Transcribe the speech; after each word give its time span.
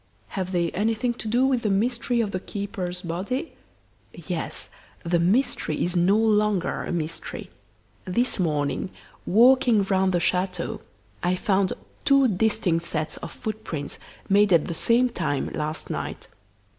"Have 0.29 0.51
they 0.51 0.71
anything 0.71 1.13
to 1.13 1.27
do 1.27 1.45
with 1.45 1.61
the 1.61 1.69
mystery 1.69 2.21
of 2.21 2.31
the 2.31 2.39
keeper's 2.39 3.03
body?" 3.03 3.53
"Yes; 4.11 4.71
the 5.03 5.19
mystery 5.19 5.83
is 5.85 5.95
no 5.95 6.17
longer 6.17 6.83
a 6.83 6.91
mystery. 6.91 7.51
This 8.05 8.39
morning, 8.39 8.89
walking 9.27 9.83
round 9.83 10.11
the 10.11 10.19
chateau, 10.19 10.81
I 11.21 11.35
found 11.35 11.73
two 12.03 12.27
distinct 12.27 12.83
sets 12.83 13.17
of 13.17 13.31
footprints, 13.31 13.99
made 14.27 14.51
at 14.51 14.65
the 14.65 14.73
same 14.73 15.07
time, 15.07 15.49
last 15.53 15.91
night. 15.91 16.27